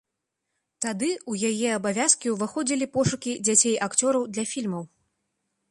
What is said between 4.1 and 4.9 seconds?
для фільмаў.